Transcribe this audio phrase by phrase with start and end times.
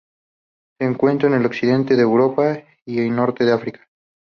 [0.79, 2.57] Se encuentra en el occidente de Europa
[2.87, 3.87] y Norte de África.